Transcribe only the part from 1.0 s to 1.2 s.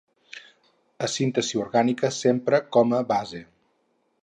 En